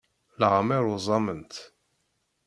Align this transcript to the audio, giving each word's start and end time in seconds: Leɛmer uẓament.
Leɛmer 0.39 0.83
uẓament. 0.93 1.53